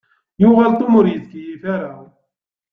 Yuɣal 0.41 0.73
Tom 0.79 0.93
ur 0.99 1.05
ittkeyyif 1.07 1.63
ara. 1.75 1.91